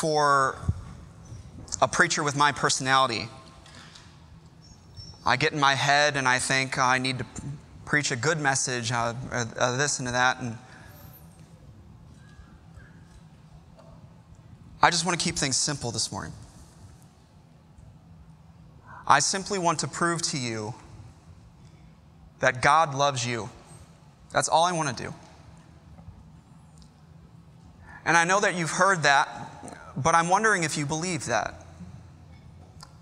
[0.00, 0.56] for
[1.82, 3.28] a preacher with my personality.
[5.26, 7.26] I get in my head and I think oh, I need to
[7.84, 10.56] preach a good message, uh, uh, this and that, and
[14.80, 16.32] I just want to keep things simple this morning.
[19.06, 20.72] I simply want to prove to you
[22.38, 23.50] that God loves you.
[24.32, 25.12] That's all I want to do.
[28.06, 29.28] And I know that you've heard that,
[30.02, 31.66] but I'm wondering if you believe that.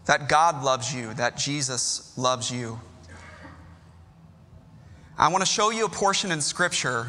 [0.07, 2.81] That God loves you, that Jesus loves you.
[5.19, 7.09] I want to show you a portion in Scripture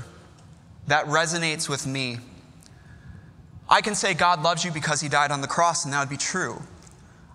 [0.87, 2.17] that resonates with me.
[3.69, 6.09] I can say God loves you because He died on the cross, and that would
[6.09, 6.61] be true.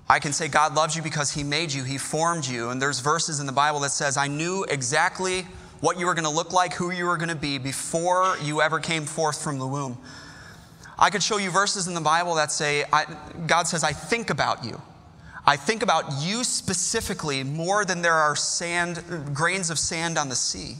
[0.09, 2.71] I can say God loves you because He made you, He formed you.
[2.71, 5.43] And there's verses in the Bible that says, I knew exactly
[5.81, 8.61] what you were going to look like, who you were going to be before you
[8.61, 9.97] ever came forth from the womb.
[10.99, 13.05] I could show you verses in the Bible that say, I,
[13.47, 14.81] God says, I think about you.
[15.47, 19.03] I think about you specifically more than there are sand,
[19.35, 20.77] grains of sand on the sea.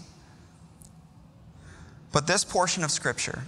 [2.13, 3.43] But this portion of Scripture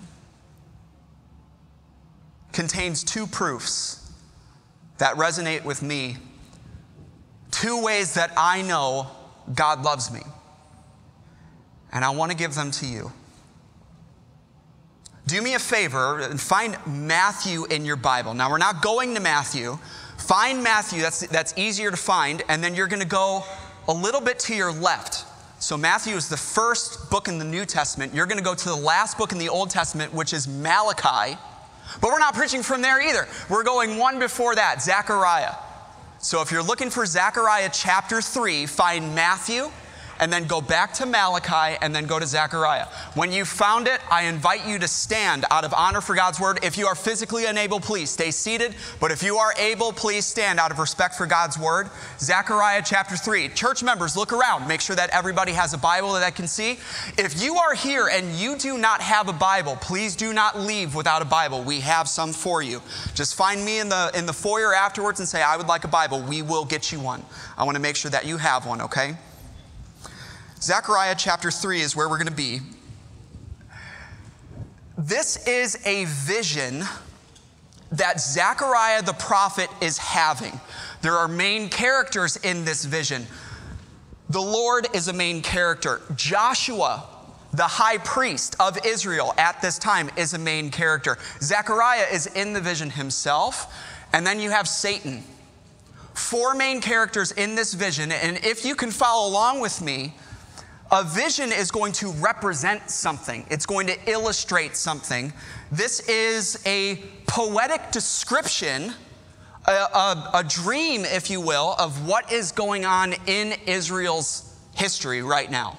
[2.52, 4.12] contains two proofs
[4.98, 6.16] that resonate with me,
[7.50, 9.10] two ways that I know
[9.54, 10.20] God loves me.
[11.92, 13.12] And I want to give them to you
[15.26, 18.32] do me a favor and find Matthew in your Bible.
[18.32, 19.78] Now, we're not going to Matthew.
[20.18, 23.44] Find Matthew, that's, that's easier to find, and then you're going to go
[23.88, 25.24] a little bit to your left.
[25.58, 28.14] So, Matthew is the first book in the New Testament.
[28.14, 31.36] You're going to go to the last book in the Old Testament, which is Malachi.
[32.00, 33.26] But we're not preaching from there either.
[33.48, 35.54] We're going one before that, Zechariah.
[36.18, 39.70] So, if you're looking for Zechariah chapter 3, find Matthew
[40.20, 42.86] and then go back to Malachi and then go to Zechariah.
[43.14, 46.58] When you found it, I invite you to stand out of honor for God's word.
[46.62, 48.74] If you are physically unable, please stay seated.
[49.00, 51.90] But if you are able, please stand out of respect for God's word.
[52.18, 53.48] Zechariah chapter 3.
[53.50, 54.66] Church members, look around.
[54.66, 56.78] Make sure that everybody has a Bible that I can see.
[57.18, 60.94] If you are here and you do not have a Bible, please do not leave
[60.94, 61.62] without a Bible.
[61.62, 62.82] We have some for you.
[63.14, 65.88] Just find me in the, in the foyer afterwards and say, I would like a
[65.88, 66.20] Bible.
[66.22, 67.22] We will get you one.
[67.56, 69.16] I want to make sure that you have one, okay?
[70.66, 72.58] Zechariah chapter 3 is where we're going to be.
[74.98, 76.82] This is a vision
[77.92, 80.58] that Zechariah the prophet is having.
[81.02, 83.28] There are main characters in this vision.
[84.28, 86.00] The Lord is a main character.
[86.16, 87.04] Joshua,
[87.52, 91.16] the high priest of Israel at this time, is a main character.
[91.40, 93.72] Zechariah is in the vision himself.
[94.12, 95.22] And then you have Satan.
[96.14, 98.10] Four main characters in this vision.
[98.10, 100.14] And if you can follow along with me,
[100.90, 105.32] a vision is going to represent something, it's going to illustrate something.
[105.72, 108.92] This is a poetic description,
[109.66, 115.22] a, a, a, dream, if you will, of what is going on in Israel's history
[115.22, 115.78] right now.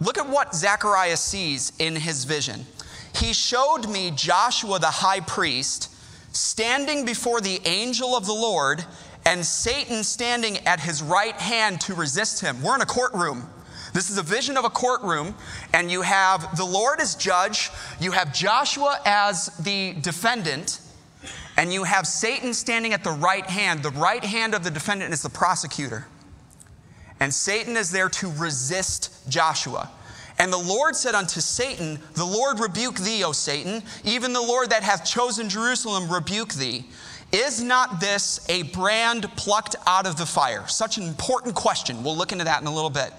[0.00, 2.66] Look at what Zechariah sees in his vision.
[3.16, 5.90] He showed me Joshua the high priest
[6.36, 8.84] standing before the angel of the Lord
[9.24, 12.60] and Satan standing at his right hand to resist him.
[12.60, 13.48] We're in a courtroom.
[13.94, 15.36] This is a vision of a courtroom,
[15.72, 20.80] and you have the Lord as judge, you have Joshua as the defendant,
[21.56, 23.84] and you have Satan standing at the right hand.
[23.84, 26.06] The right hand of the defendant is the prosecutor.
[27.20, 29.88] And Satan is there to resist Joshua.
[30.40, 34.70] And the Lord said unto Satan, The Lord rebuke thee, O Satan, even the Lord
[34.70, 36.86] that hath chosen Jerusalem rebuke thee.
[37.30, 40.66] Is not this a brand plucked out of the fire?
[40.66, 42.02] Such an important question.
[42.02, 43.12] We'll look into that in a little bit.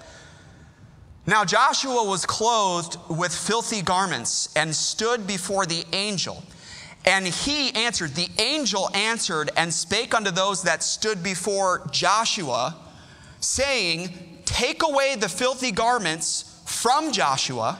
[1.28, 6.44] Now Joshua was clothed with filthy garments and stood before the angel.
[7.04, 12.76] And he answered, the angel answered and spake unto those that stood before Joshua,
[13.40, 14.12] saying,
[14.44, 17.78] Take away the filthy garments from Joshua.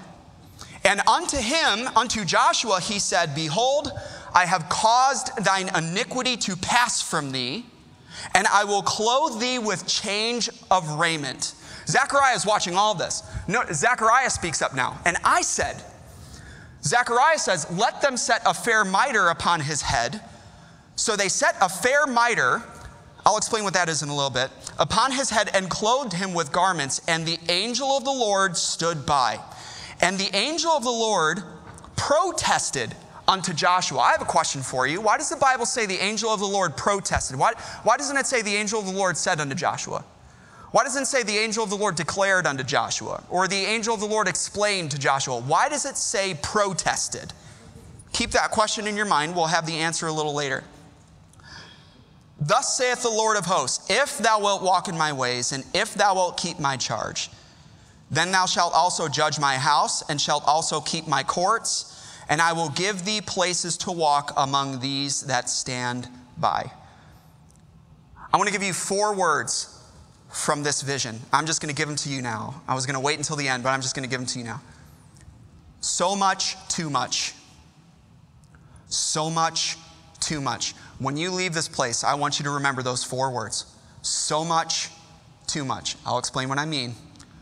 [0.85, 3.93] And unto him, unto Joshua, he said, Behold,
[4.35, 7.65] I have caused thine iniquity to pass from thee,
[8.35, 11.55] and I will clothe thee with change of raiment.
[11.87, 13.23] Zechariah is watching all this.
[13.47, 14.99] No, Zechariah speaks up now.
[15.05, 15.83] And I said,
[16.83, 20.21] Zechariah says, Let them set a fair mitre upon his head.
[20.97, 22.63] So they set a fair mitre,
[23.25, 26.33] I'll explain what that is in a little bit, upon his head and clothed him
[26.33, 29.39] with garments, and the angel of the Lord stood by.
[30.01, 31.43] And the angel of the Lord
[31.97, 32.95] protested
[33.29, 33.99] unto Joshua.
[33.99, 35.01] I have a question for you.
[35.01, 37.39] Why does the Bible say the angel of the Lord protested?
[37.39, 40.05] Why, why doesn't it say the angel of the Lord said unto Joshua?
[40.73, 43.23] Why doesn't it say the angel of the Lord declared unto Joshua?
[43.31, 45.39] Or the angel of the Lord explained to Joshua?
[45.39, 47.33] Why does it say protested?
[48.13, 49.35] Keep that question in your mind.
[49.35, 50.65] We'll have the answer a little later.
[52.41, 55.95] Thus saith the Lord of hosts If thou wilt walk in my ways, and if
[55.95, 57.31] thou wilt keep my charge,
[58.11, 61.93] then thou shalt also judge my house, and shalt also keep my courts,
[62.29, 66.71] and I will give thee places to walk among these that stand by.
[68.33, 69.76] I want to give you four words
[70.31, 71.21] from this vision.
[71.33, 72.63] I'm just going to give them to you now.
[72.69, 74.27] I was going to wait until the end, but I'm just going to give them
[74.29, 74.61] to you now.
[75.81, 77.35] So much, too much.
[78.89, 79.77] So much,
[80.21, 80.75] too much.
[80.99, 83.67] When you leave this place, I want you to remember those four words
[84.03, 84.91] so much,
[85.47, 85.97] too much.
[86.07, 86.95] I'll explain what I mean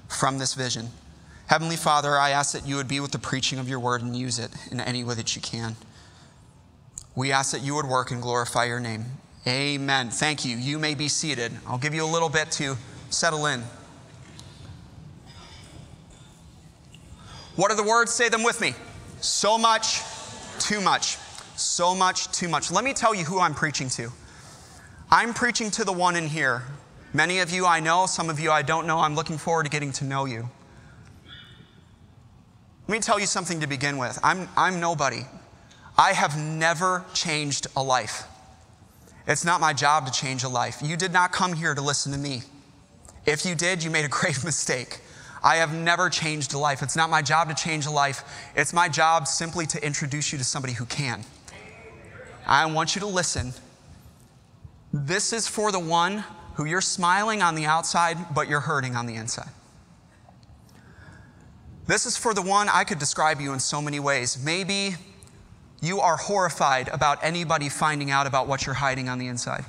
[0.08, 0.88] from this vision.
[1.46, 4.16] Heavenly Father, I ask that you would be with the preaching of your word and
[4.16, 5.76] use it in any way that you can.
[7.14, 9.04] We ask that you would work and glorify your name.
[9.46, 10.08] Amen.
[10.08, 10.56] Thank you.
[10.56, 11.52] You may be seated.
[11.67, 12.76] I'll give you a little bit to
[13.11, 13.62] settle in.
[17.56, 18.11] What are the words?
[18.11, 18.75] Say them with me.
[19.20, 20.00] So much,
[20.58, 21.19] too much.
[21.56, 22.70] So much, too much.
[22.70, 24.11] Let me tell you who I'm preaching to.
[25.11, 26.62] I'm preaching to the one in here.
[27.12, 28.99] Many of you I know, some of you I don't know.
[28.99, 30.49] I'm looking forward to getting to know you.
[32.88, 34.19] Let me tell you something to begin with.
[34.23, 35.23] I'm, I'm nobody.
[35.97, 38.25] I have never changed a life.
[39.26, 40.81] It's not my job to change a life.
[40.82, 42.43] You did not come here to listen to me.
[43.26, 45.00] If you did, you made a grave mistake.
[45.43, 46.82] I have never changed a life.
[46.82, 48.25] It's not my job to change a life.
[48.56, 51.23] It's my job simply to introduce you to somebody who can.
[52.47, 53.53] I want you to listen.
[54.93, 56.25] This is for the one
[56.55, 59.49] who you're smiling on the outside, but you're hurting on the inside.
[61.87, 64.43] This is for the one I could describe you in so many ways.
[64.43, 64.97] Maybe
[65.81, 69.65] you are horrified about anybody finding out about what you're hiding on the inside.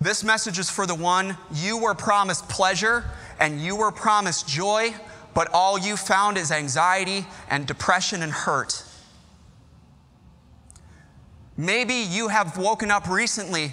[0.00, 3.04] This message is for the one you were promised pleasure
[3.40, 4.94] and you were promised joy,
[5.34, 8.84] but all you found is anxiety and depression and hurt.
[11.56, 13.72] Maybe you have woken up recently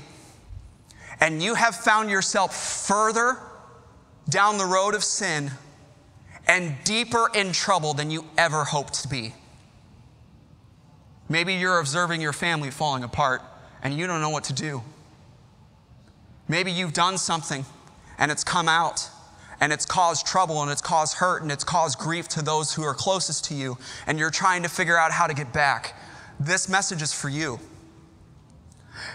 [1.19, 2.55] and you have found yourself
[2.87, 3.37] further
[4.27, 5.51] down the road of sin
[6.47, 9.33] and deeper in trouble than you ever hoped to be.
[11.27, 13.41] Maybe you're observing your family falling apart
[13.81, 14.83] and you don't know what to do.
[16.47, 17.65] Maybe you've done something
[18.17, 19.09] and it's come out
[19.59, 22.83] and it's caused trouble and it's caused hurt and it's caused grief to those who
[22.83, 25.97] are closest to you and you're trying to figure out how to get back.
[26.39, 27.59] This message is for you.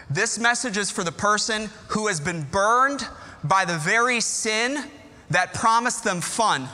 [0.09, 3.07] This message is for the person who has been burned
[3.45, 4.85] by the very sin
[5.31, 6.69] that promised them fun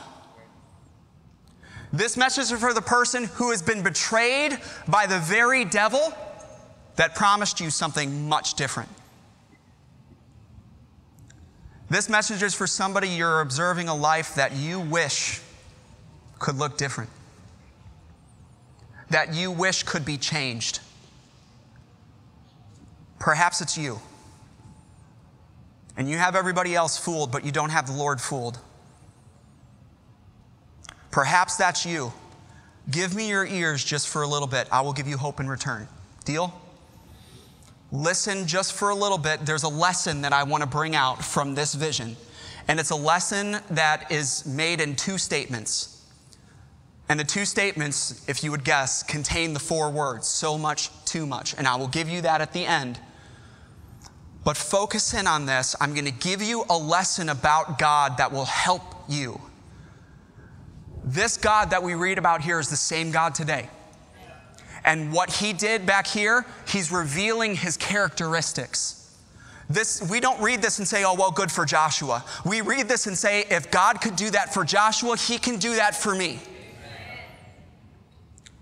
[1.93, 6.13] this message is for the person who has been betrayed by the very devil
[6.97, 8.89] that promised you something much different.
[11.89, 15.41] This message is for somebody you're observing a life that you wish
[16.39, 17.11] could look different,
[19.11, 20.81] that you wish could be changed.
[23.19, 24.01] Perhaps it's you.
[25.97, 28.59] And you have everybody else fooled, but you don't have the Lord fooled.
[31.17, 32.13] Perhaps that's you.
[32.91, 34.69] Give me your ears just for a little bit.
[34.71, 35.89] I will give you hope in return.
[36.27, 36.53] Deal?
[37.91, 39.47] Listen just for a little bit.
[39.47, 42.17] There's a lesson that I want to bring out from this vision.
[42.69, 46.05] And it's a lesson that is made in two statements.
[47.09, 51.25] And the two statements, if you would guess, contain the four words so much, too
[51.25, 51.55] much.
[51.57, 53.01] And I will give you that at the end.
[54.45, 55.75] But focus in on this.
[55.81, 59.41] I'm going to give you a lesson about God that will help you.
[61.07, 63.71] This God that we read about here is the same God today.
[64.85, 69.17] And what he did back here, he's revealing his characteristics.
[69.71, 72.25] This, we don't read this and say, oh, well, good for Joshua.
[72.45, 75.77] We read this and say, if God could do that for Joshua, he can do
[75.77, 76.41] that for me.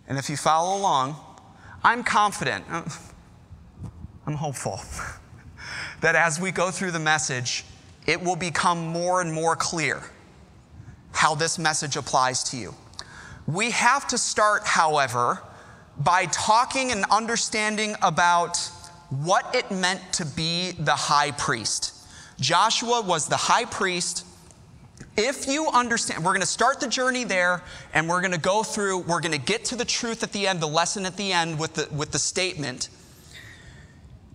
[0.06, 1.16] And if you follow along,
[1.82, 2.64] I'm confident,
[4.26, 4.80] I'm hopeful
[6.00, 7.64] that as we go through the message,
[8.06, 10.02] it will become more and more clear
[11.14, 12.74] how this message applies to you.
[13.46, 15.42] We have to start, however,
[15.98, 18.58] by talking and understanding about
[19.10, 21.92] what it meant to be the high priest.
[22.40, 24.26] Joshua was the high priest.
[25.16, 28.64] If you understand, we're going to start the journey there and we're going to go
[28.64, 31.32] through, we're going to get to the truth at the end, the lesson at the
[31.32, 32.88] end with the, with the statement.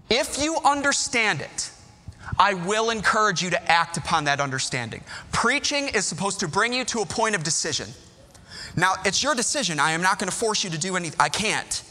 [0.09, 1.71] If you understand it,
[2.39, 5.03] I will encourage you to act upon that understanding.
[5.33, 7.89] Preaching is supposed to bring you to a point of decision.
[8.75, 9.79] Now, it's your decision.
[9.79, 11.19] I am not going to force you to do anything.
[11.19, 11.83] I can't.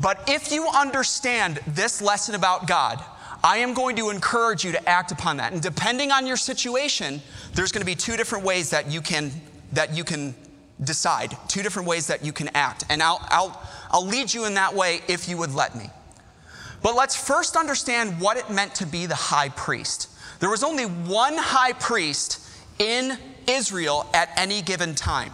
[0.00, 3.02] But if you understand this lesson about God,
[3.42, 5.52] I am going to encourage you to act upon that.
[5.52, 7.22] And depending on your situation,
[7.54, 9.32] there's going to be two different ways that you can
[9.72, 10.34] that you can
[10.82, 12.84] decide, two different ways that you can act.
[12.90, 15.90] And I'll I'll I'll lead you in that way if you would let me.
[16.82, 20.08] But let's first understand what it meant to be the high priest.
[20.40, 22.40] There was only one high priest
[22.78, 25.32] in Israel at any given time.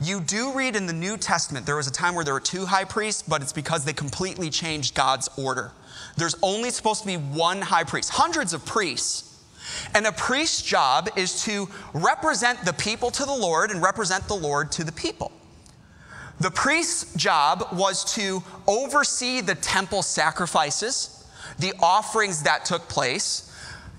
[0.00, 2.66] You do read in the New Testament, there was a time where there were two
[2.66, 5.72] high priests, but it's because they completely changed God's order.
[6.16, 9.42] There's only supposed to be one high priest, hundreds of priests.
[9.94, 14.36] And a priest's job is to represent the people to the Lord and represent the
[14.36, 15.32] Lord to the people.
[16.38, 21.26] The priest's job was to oversee the temple sacrifices,
[21.58, 23.50] the offerings that took place,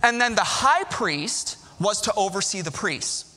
[0.04, 3.36] and then the high priest was to oversee the priests.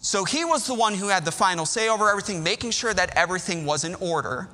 [0.00, 3.16] So he was the one who had the final say over everything, making sure that
[3.16, 4.48] everything was in order.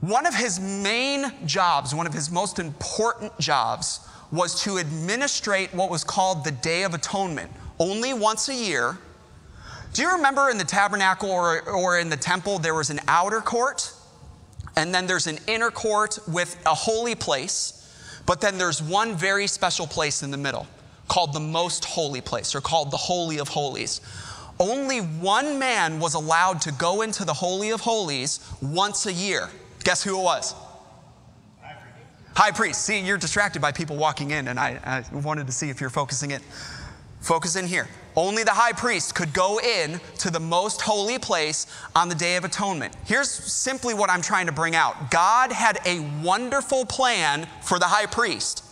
[0.00, 4.00] One of his main jobs, one of his most important jobs,
[4.32, 7.50] was to administrate what was called the Day of Atonement.
[7.78, 8.98] Only once a year.
[9.92, 13.40] Do you remember in the tabernacle or, or in the temple, there was an outer
[13.40, 13.92] court,
[14.76, 19.46] and then there's an inner court with a holy place, but then there's one very
[19.46, 20.66] special place in the middle
[21.08, 24.00] called the most holy place or called the Holy of Holies
[24.62, 29.48] only one man was allowed to go into the Holy of Holies once a year.
[29.84, 30.54] Guess who it was?
[32.34, 32.84] High priest.
[32.84, 35.90] See, you're distracted by people walking in, and I, I wanted to see if you're
[35.90, 36.40] focusing in.
[37.20, 37.88] Focus in here.
[38.14, 41.66] Only the high priest could go in to the most holy place
[41.96, 42.94] on the Day of Atonement.
[43.04, 47.86] Here's simply what I'm trying to bring out God had a wonderful plan for the
[47.86, 48.64] high priest.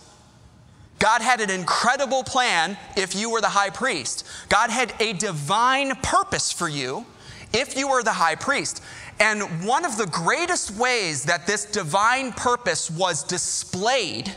[0.99, 4.23] God had an incredible plan if you were the high priest.
[4.49, 7.07] God had a divine purpose for you
[7.53, 8.83] if you were the high priest.
[9.19, 14.35] And one of the greatest ways that this divine purpose was displayed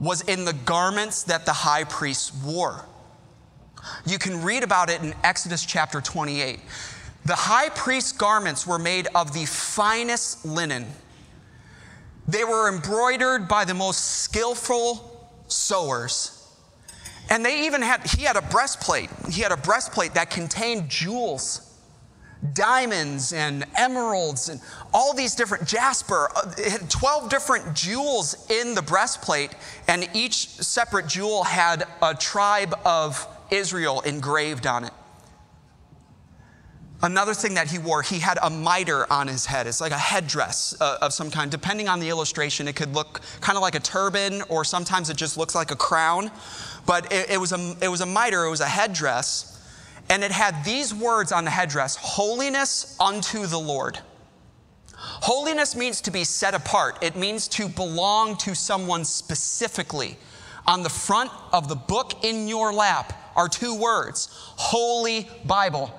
[0.00, 2.86] was in the garments that the high priest wore.
[4.06, 6.60] You can read about it in Exodus chapter 28.
[7.24, 10.86] The high priest's garments were made of the finest linen.
[12.26, 16.36] They were embroidered by the most skillful sewers.
[17.28, 19.10] And they even had, he had a breastplate.
[19.30, 21.78] He had a breastplate that contained jewels,
[22.54, 24.60] diamonds and emeralds and
[24.92, 26.28] all these different, jasper.
[26.34, 29.50] Uh, it had 12 different jewels in the breastplate,
[29.86, 34.92] and each separate jewel had a tribe of Israel engraved on it.
[37.02, 39.66] Another thing that he wore, he had a mitre on his head.
[39.66, 41.50] It's like a headdress uh, of some kind.
[41.50, 45.16] Depending on the illustration, it could look kind of like a turban, or sometimes it
[45.16, 46.30] just looks like a crown.
[46.84, 49.66] But it, it, was a, it was a mitre, it was a headdress,
[50.10, 53.98] and it had these words on the headdress Holiness unto the Lord.
[54.94, 60.18] Holiness means to be set apart, it means to belong to someone specifically.
[60.66, 65.96] On the front of the book in your lap are two words Holy Bible.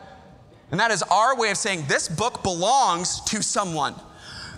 [0.72, 3.94] And that is our way of saying this book belongs to someone.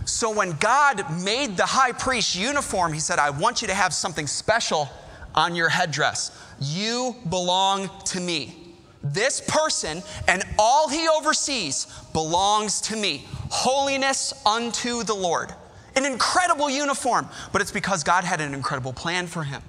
[0.06, 3.94] So when God made the high priest uniform, he said, I want you to have
[3.94, 4.90] something special
[5.34, 6.38] on your headdress.
[6.60, 8.56] You belong to me.
[9.04, 13.26] This person and all he oversees belongs to me.
[13.50, 15.54] Holiness unto the Lord.
[15.96, 19.62] An incredible uniform, but it's because God had an incredible plan for him.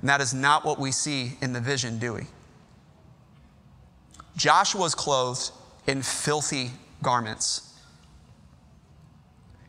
[0.00, 2.26] And that is not what we see in the vision, do we?
[4.36, 5.50] Joshua was clothed
[5.86, 6.70] in filthy
[7.02, 7.74] garments.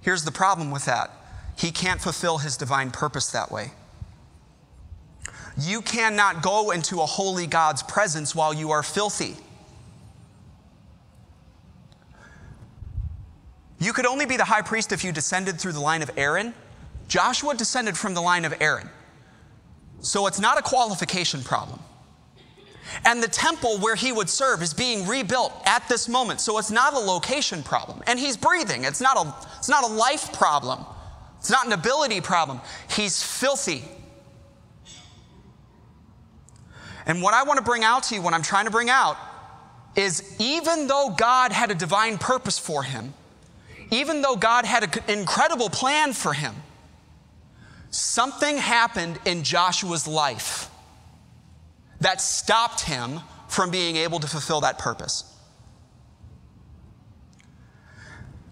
[0.01, 1.11] Here's the problem with that
[1.55, 3.71] he can't fulfill his divine purpose that way.
[5.57, 9.35] You cannot go into a holy God's presence while you are filthy.
[13.79, 16.53] You could only be the high priest if you descended through the line of Aaron.
[17.09, 18.89] Joshua descended from the line of Aaron.
[20.01, 21.79] So it's not a qualification problem.
[23.05, 26.41] And the temple where he would serve is being rebuilt at this moment.
[26.41, 28.01] So it's not a location problem.
[28.07, 28.83] And he's breathing.
[28.83, 30.85] It's not a, it's not a life problem.
[31.39, 32.59] It's not an ability problem.
[32.89, 33.83] He's filthy.
[37.05, 39.17] And what I want to bring out to you, what I'm trying to bring out,
[39.95, 43.13] is even though God had a divine purpose for him,
[43.91, 46.53] even though God had an incredible plan for him,
[47.89, 50.69] something happened in Joshua's life
[52.01, 55.25] that stopped him from being able to fulfill that purpose.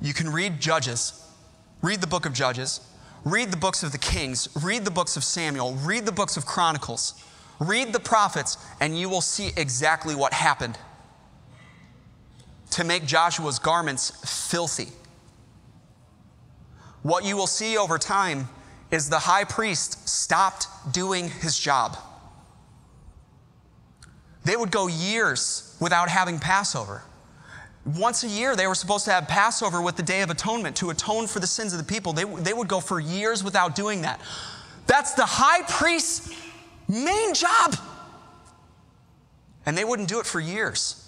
[0.01, 1.23] You can read Judges.
[1.81, 2.81] read the book of Judges,
[3.23, 6.45] read the books of the Kings, read the books of Samuel, read the books of
[6.45, 7.23] Chronicles,
[7.59, 10.77] read the prophets, and you will see exactly what happened
[12.71, 14.89] to make Joshua's garments filthy.
[17.03, 18.49] What you will see over time
[18.91, 21.97] is the high priest stopped doing his job.
[24.45, 27.03] They would go years without having Passover.
[27.85, 30.89] Once a year, they were supposed to have Passover with the Day of Atonement to
[30.89, 32.13] atone for the sins of the people.
[32.13, 34.21] They, they would go for years without doing that.
[34.87, 36.33] That's the high priest's
[36.87, 37.75] main job.
[39.65, 41.03] And they wouldn't do it for years.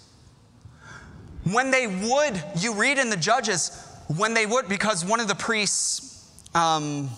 [1.44, 3.70] When they would, you read in the Judges,
[4.16, 7.08] when they would, because one of the priests' um,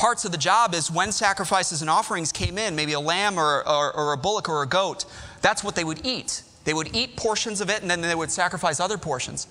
[0.00, 3.68] parts of the job is when sacrifices and offerings came in, maybe a lamb or,
[3.68, 5.04] or, or a bullock or a goat,
[5.42, 6.42] that's what they would eat.
[6.64, 9.46] They would eat portions of it and then they would sacrifice other portions.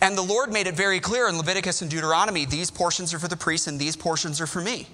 [0.00, 3.28] And the Lord made it very clear in Leviticus and Deuteronomy these portions are for
[3.28, 4.86] the priests and these portions are for me.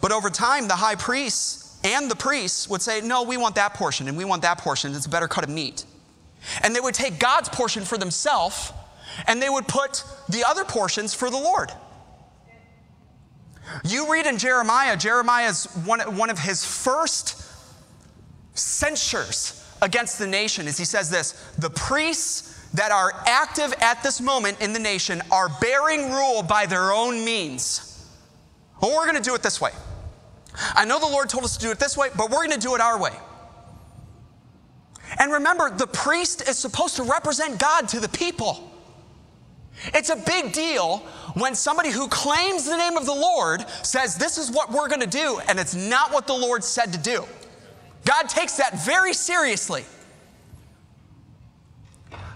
[0.00, 3.74] But over time, the high priests and the priests would say, No, we want that
[3.74, 4.92] portion and we want that portion.
[4.96, 5.84] It's a better cut of meat.
[6.62, 8.72] And they would take God's portion for themselves
[9.28, 11.70] and they would put the other portions for the Lord.
[13.84, 17.42] You read in Jeremiah, Jeremiah's one, one of his first
[18.54, 24.20] censures against the nation is he says this the priests that are active at this
[24.20, 27.86] moment in the nation are bearing rule by their own means.
[28.80, 29.72] Well, we're going to do it this way.
[30.74, 32.58] I know the Lord told us to do it this way, but we're going to
[32.58, 33.12] do it our way.
[35.18, 38.69] And remember, the priest is supposed to represent God to the people.
[39.86, 40.98] It's a big deal
[41.34, 45.00] when somebody who claims the name of the Lord says, This is what we're going
[45.00, 47.24] to do, and it's not what the Lord said to do.
[48.04, 49.84] God takes that very seriously.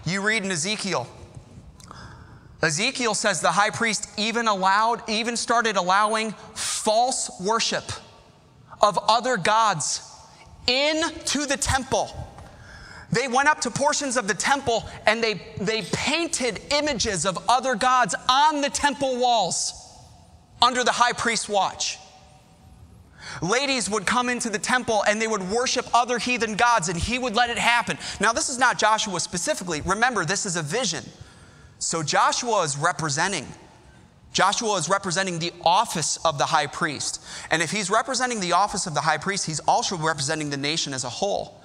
[0.05, 1.07] You read in Ezekiel.
[2.61, 7.83] Ezekiel says the high priest even allowed, even started allowing false worship
[8.81, 10.01] of other gods
[10.67, 12.24] into the temple.
[13.11, 17.75] They went up to portions of the temple and they, they painted images of other
[17.75, 19.73] gods on the temple walls
[20.61, 21.99] under the high priest's watch.
[23.41, 27.19] Ladies would come into the temple and they would worship other heathen gods, and he
[27.19, 27.97] would let it happen.
[28.19, 29.81] Now, this is not Joshua specifically.
[29.81, 31.03] Remember, this is a vision.
[31.79, 33.45] So, Joshua is representing.
[34.31, 37.21] Joshua is representing the office of the high priest.
[37.51, 40.93] And if he's representing the office of the high priest, he's also representing the nation
[40.93, 41.61] as a whole.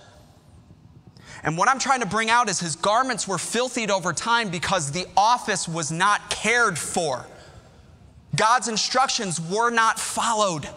[1.43, 4.93] And what I'm trying to bring out is his garments were filthied over time because
[4.93, 7.27] the office was not cared for.
[8.37, 10.69] God's instructions were not followed.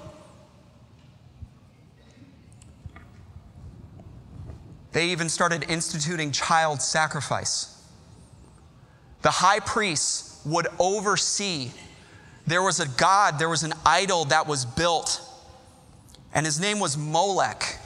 [4.94, 7.70] They even started instituting child sacrifice.
[9.22, 11.72] The high priests would oversee.
[12.46, 15.22] There was a god, there was an idol that was built,
[16.34, 17.80] and his name was Molech.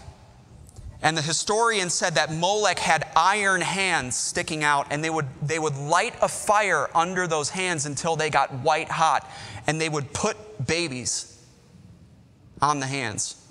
[1.02, 5.60] And the historian said that Molech had iron hands sticking out, and they would, they
[5.60, 9.30] would light a fire under those hands until they got white hot,
[9.68, 11.44] and they would put babies
[12.62, 13.48] on the hands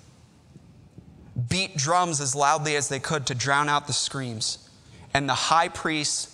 [1.49, 4.69] beat drums as loudly as they could to drown out the screams.
[5.13, 6.31] And the high priest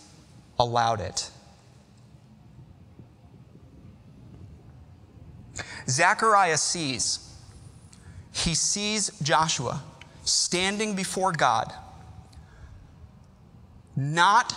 [0.57, 1.29] allowed it.
[5.87, 7.35] Zechariah sees,
[8.31, 9.83] he sees Joshua
[10.23, 11.73] standing before God,
[13.95, 14.55] not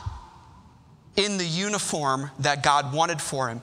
[1.17, 3.61] in the uniform that God wanted for him,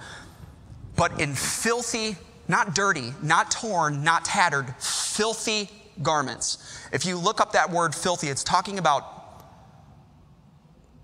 [0.95, 5.69] but in filthy, not dirty, not torn, not tattered, filthy
[6.01, 6.87] garments.
[6.91, 9.09] If you look up that word filthy, it's talking about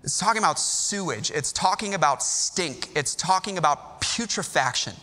[0.02, 4.94] it's talking about sewage, it's talking about stink, it's talking about putrefaction.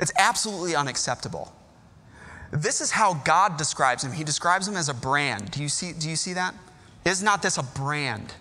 [0.00, 1.54] It's absolutely unacceptable.
[2.54, 4.12] This is how God describes him.
[4.12, 5.50] He describes him as a brand.
[5.50, 6.54] Do you see, do you see that?
[7.04, 8.32] Is not this a brand?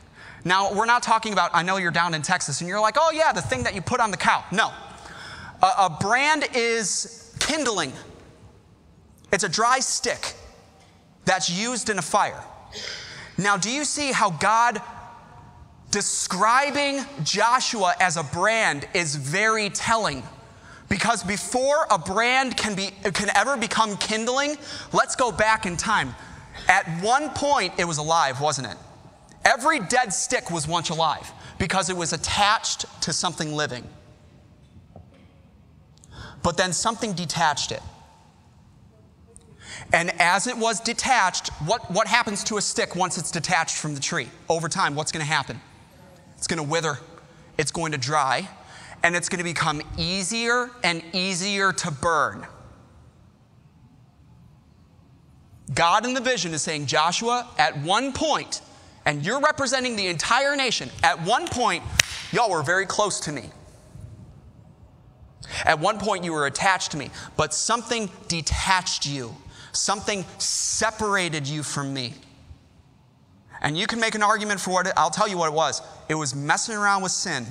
[0.45, 3.11] Now, we're not talking about, I know you're down in Texas and you're like, oh,
[3.11, 4.43] yeah, the thing that you put on the cow.
[4.51, 4.71] No.
[5.63, 7.91] A, a brand is kindling,
[9.31, 10.33] it's a dry stick
[11.25, 12.43] that's used in a fire.
[13.39, 14.79] Now, do you see how God
[15.89, 20.21] describing Joshua as a brand is very telling?
[20.93, 24.57] Because before a brand can, be, can ever become kindling,
[24.91, 26.13] let's go back in time.
[26.67, 28.77] At one point, it was alive, wasn't it?
[29.43, 33.87] Every dead stick was once alive because it was attached to something living.
[36.43, 37.81] But then something detached it.
[39.93, 43.95] And as it was detached, what, what happens to a stick once it's detached from
[43.95, 44.29] the tree?
[44.47, 45.59] Over time, what's going to happen?
[46.37, 46.99] It's going to wither,
[47.57, 48.47] it's going to dry.
[49.03, 52.47] And it's going to become easier and easier to burn.
[55.73, 58.61] God in the vision is saying, Joshua, at one point,
[59.05, 61.83] and you're representing the entire nation, at one point,
[62.31, 63.49] y'all were very close to me.
[65.65, 69.35] At one point, you were attached to me, but something detached you,
[69.73, 72.13] something separated you from me.
[73.61, 75.81] And you can make an argument for what it, I'll tell you what it was.
[76.09, 77.45] It was messing around with sin.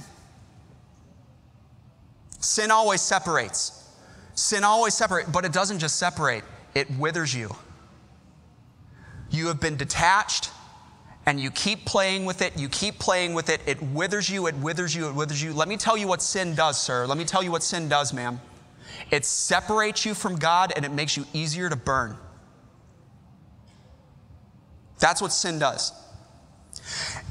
[2.43, 3.89] Sin always separates.
[4.35, 6.43] Sin always separates, but it doesn't just separate,
[6.75, 7.55] it withers you.
[9.31, 10.51] You have been detached
[11.25, 14.57] and you keep playing with it, you keep playing with it, it withers you, it
[14.57, 15.53] withers you, it withers you.
[15.53, 17.07] Let me tell you what sin does, sir.
[17.07, 18.41] Let me tell you what sin does, ma'am.
[19.13, 22.17] It separates you from God and it makes you easier to burn.
[24.99, 25.93] That's what sin does.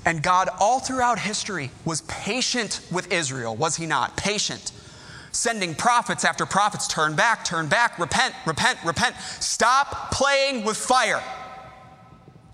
[0.05, 4.15] And God, all throughout history, was patient with Israel, was He not?
[4.15, 4.71] Patient.
[5.31, 9.15] Sending prophets after prophets, turn back, turn back, repent, repent, repent.
[9.39, 11.23] Stop playing with fire.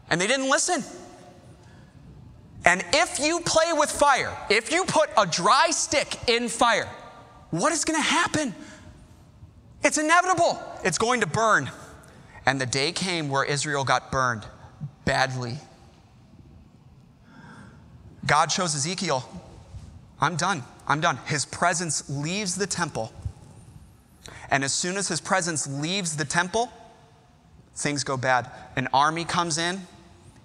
[0.09, 0.83] And they didn't listen.
[2.65, 6.87] And if you play with fire, if you put a dry stick in fire,
[7.49, 8.53] what is going to happen?
[9.83, 10.61] It's inevitable.
[10.83, 11.71] It's going to burn.
[12.45, 14.45] And the day came where Israel got burned
[15.05, 15.57] badly.
[18.25, 19.27] God chose Ezekiel,
[20.19, 20.63] I'm done.
[20.87, 21.17] I'm done.
[21.25, 23.11] His presence leaves the temple.
[24.49, 26.71] And as soon as his presence leaves the temple,
[27.75, 28.49] things go bad.
[28.77, 29.81] An army comes in,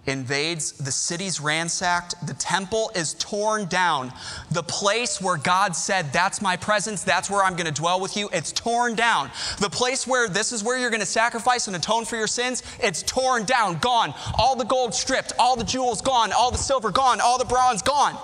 [0.07, 4.13] invades, the city's ransacked, the temple is torn down.
[4.51, 8.17] The place where God said, That's my presence, that's where I'm going to dwell with
[8.17, 9.31] you, it's torn down.
[9.61, 12.65] The place where this is where you're going to sacrifice and atone for your sins,
[12.81, 14.13] it's torn down, gone.
[14.37, 17.83] All the gold stripped, all the jewels gone, all the silver gone, all the bronze
[17.83, 18.19] gone.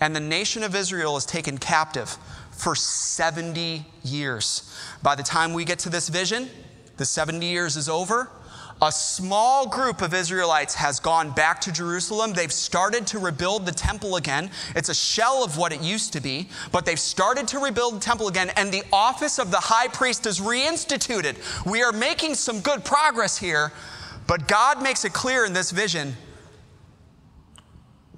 [0.00, 2.18] And the nation of Israel is taken captive
[2.50, 4.72] for 70 years.
[5.02, 6.48] By the time we get to this vision,
[6.96, 8.30] the 70 years is over
[8.82, 12.34] a small group of Israelites has gone back to Jerusalem.
[12.34, 14.50] They've started to rebuild the temple again.
[14.74, 18.00] It's a shell of what it used to be, but they've started to rebuild the
[18.00, 21.36] temple again, and the office of the high priest is reinstituted.
[21.64, 23.72] We are making some good progress here,
[24.26, 26.14] but God makes it clear in this vision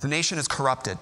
[0.00, 0.98] the nation is corrupted.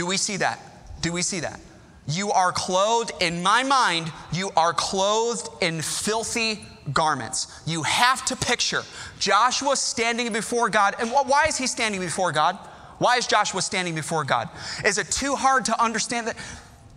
[0.00, 0.58] Do we see that?
[1.02, 1.60] Do we see that?
[2.08, 7.60] You are clothed, in my mind, you are clothed in filthy garments.
[7.66, 8.82] You have to picture
[9.18, 10.94] Joshua standing before God.
[10.98, 12.56] And why is he standing before God?
[12.96, 14.48] Why is Joshua standing before God?
[14.86, 16.36] Is it too hard to understand that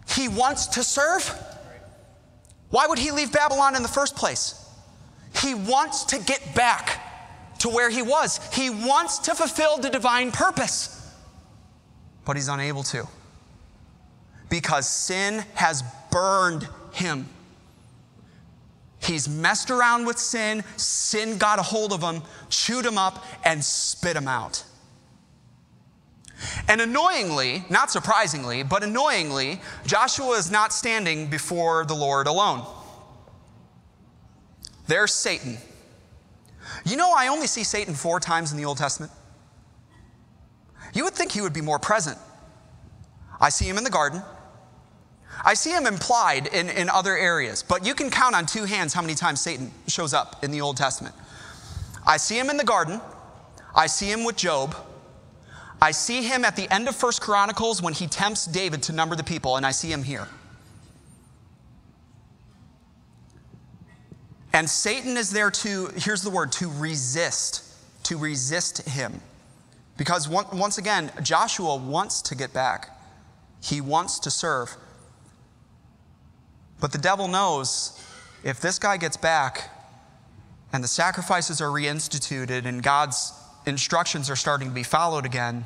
[0.08, 1.30] he wants to serve?
[2.70, 4.66] Why would he leave Babylon in the first place?
[5.42, 7.02] He wants to get back
[7.60, 8.40] to where he was.
[8.54, 11.02] He wants to fulfill the divine purpose,
[12.26, 13.08] but he's unable to
[14.54, 17.28] because sin has burned him.
[19.00, 23.64] He's messed around with sin, sin got a hold of him, chewed him up, and
[23.64, 24.64] spit him out.
[26.68, 32.64] And annoyingly, not surprisingly, but annoyingly, Joshua is not standing before the Lord alone.
[34.86, 35.58] There's Satan.
[36.86, 39.12] You know, I only see Satan four times in the Old Testament.
[40.94, 42.18] You would think he would be more present.
[43.42, 44.22] I see him in the garden,
[45.44, 48.94] I see him implied in, in other areas, but you can count on two hands
[48.94, 51.16] how many times Satan shows up in the Old Testament.
[52.06, 53.02] I see him in the garden,
[53.76, 54.76] I see him with Job.
[55.82, 59.18] I see him at the end of First Chronicles when he tempts David to number
[59.18, 60.30] the people, and I see him here.
[64.54, 67.64] And Satan is there to, here's the word, to resist,
[68.04, 69.20] to resist him.
[69.98, 72.90] Because once again, Joshua wants to get back,
[73.62, 74.76] he wants to serve.
[76.80, 78.04] But the devil knows
[78.44, 79.70] if this guy gets back
[80.74, 83.32] and the sacrifices are reinstituted and God's
[83.66, 85.66] instructions are starting to be followed again,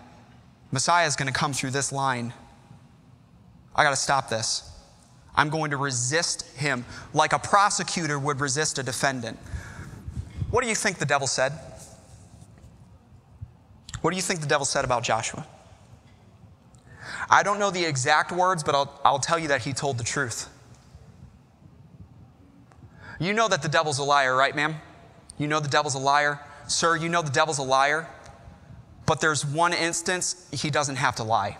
[0.71, 2.33] Messiah is going to come through this line.
[3.75, 4.69] I got to stop this.
[5.33, 9.39] I'm going to resist him like a prosecutor would resist a defendant.
[10.51, 11.53] What do you think the devil said?
[14.01, 15.45] What do you think the devil said about Joshua?
[17.29, 20.03] I don't know the exact words, but I'll, I'll tell you that he told the
[20.03, 20.49] truth.
[23.19, 24.75] You know that the devil's a liar, right, ma'am?
[25.37, 26.39] You know the devil's a liar?
[26.67, 28.07] Sir, you know the devil's a liar?
[29.05, 31.57] But there's one instance he doesn't have to lie.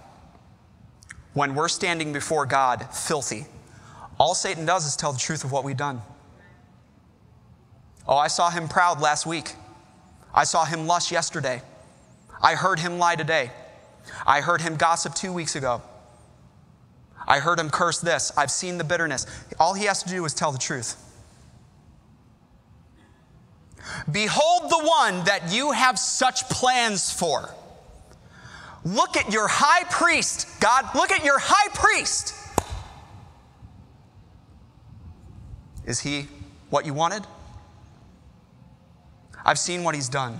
[1.33, 3.45] When we're standing before God filthy,
[4.19, 6.01] all Satan does is tell the truth of what we've done.
[8.07, 9.53] Oh, I saw him proud last week.
[10.33, 11.61] I saw him lust yesterday.
[12.41, 13.51] I heard him lie today.
[14.25, 15.81] I heard him gossip two weeks ago.
[17.27, 18.31] I heard him curse this.
[18.37, 19.25] I've seen the bitterness.
[19.59, 21.03] All he has to do is tell the truth.
[24.11, 27.53] Behold the one that you have such plans for.
[28.85, 30.85] Look at your high priest, God.
[30.95, 32.33] Look at your high priest.
[35.85, 36.27] Is he
[36.69, 37.25] what you wanted?
[39.45, 40.39] I've seen what he's done.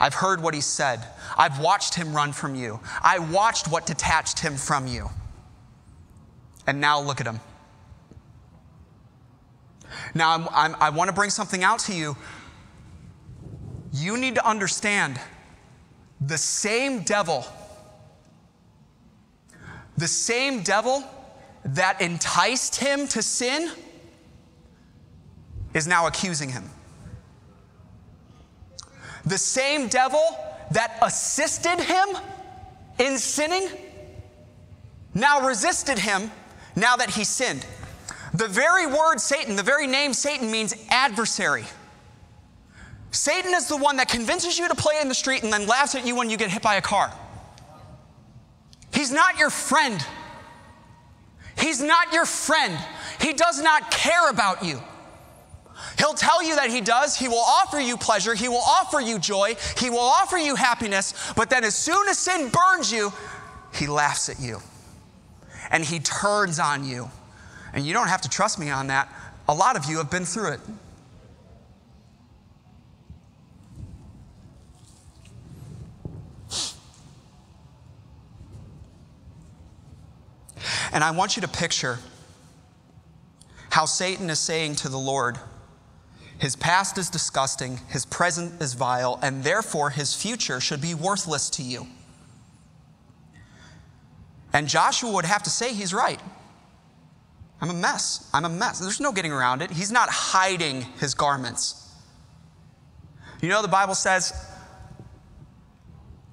[0.00, 1.04] I've heard what he said.
[1.36, 2.80] I've watched him run from you.
[3.02, 5.10] I watched what detached him from you.
[6.66, 7.40] And now look at him.
[10.14, 12.16] Now, I'm, I'm, i want to bring something out to you.
[13.92, 15.18] You need to understand
[16.20, 17.46] the same devil,
[19.96, 21.02] the same devil
[21.64, 23.70] that enticed him to sin
[25.74, 26.70] is now accusing him.
[29.28, 30.22] The same devil
[30.70, 32.08] that assisted him
[32.98, 33.68] in sinning
[35.12, 36.30] now resisted him
[36.74, 37.66] now that he sinned.
[38.32, 41.64] The very word Satan, the very name Satan means adversary.
[43.10, 45.94] Satan is the one that convinces you to play in the street and then laughs
[45.94, 47.12] at you when you get hit by a car.
[48.94, 50.04] He's not your friend.
[51.58, 52.78] He's not your friend.
[53.20, 54.80] He does not care about you.
[55.98, 57.16] He'll tell you that he does.
[57.16, 58.34] He will offer you pleasure.
[58.34, 59.56] He will offer you joy.
[59.76, 61.32] He will offer you happiness.
[61.36, 63.12] But then, as soon as sin burns you,
[63.74, 64.60] he laughs at you
[65.70, 67.10] and he turns on you.
[67.72, 69.12] And you don't have to trust me on that.
[69.48, 70.60] A lot of you have been through it.
[80.92, 81.98] And I want you to picture
[83.70, 85.38] how Satan is saying to the Lord,
[86.38, 91.50] His past is disgusting, his present is vile, and therefore his future should be worthless
[91.50, 91.86] to you.
[94.52, 96.20] And Joshua would have to say, He's right.
[97.60, 98.30] I'm a mess.
[98.32, 98.78] I'm a mess.
[98.78, 99.70] There's no getting around it.
[99.70, 101.92] He's not hiding his garments.
[103.42, 104.32] You know, the Bible says,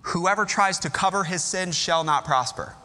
[0.02, 2.76] Whoever tries to cover his sin shall not prosper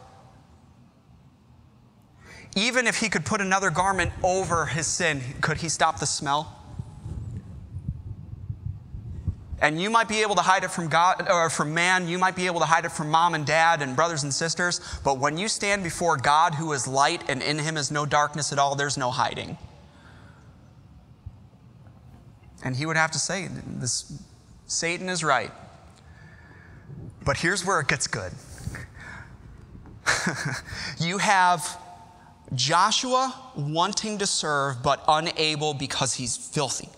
[2.56, 6.60] even if he could put another garment over his sin, could he stop the smell?
[9.61, 12.35] And you might be able to hide it from God or from man, you might
[12.35, 15.37] be able to hide it from mom and dad and brothers and sisters, but when
[15.37, 18.75] you stand before God who is light and in him is no darkness at all,
[18.75, 19.59] there's no hiding.
[22.64, 24.23] And he would have to say, this
[24.66, 25.51] Satan is right.
[27.25, 28.33] But here's where it gets good.
[30.99, 31.79] you have
[32.55, 36.88] Joshua wanting to serve but unable because he's filthy.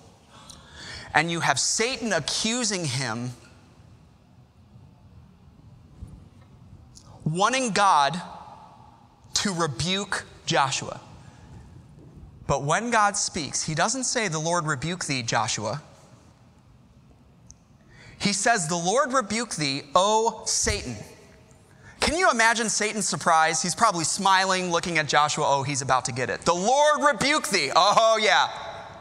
[1.14, 3.31] And you have Satan accusing him,
[7.25, 8.20] wanting God
[9.35, 11.01] to rebuke Joshua.
[12.46, 15.83] But when God speaks, he doesn't say, The Lord rebuke thee, Joshua.
[18.18, 20.96] He says, The Lord rebuke thee, O Satan.
[22.01, 23.62] Can you imagine Satan's surprise?
[23.62, 25.44] He's probably smiling, looking at Joshua.
[25.46, 26.40] Oh, he's about to get it.
[26.42, 27.70] The Lord rebuke thee.
[27.75, 28.48] Oh, yeah.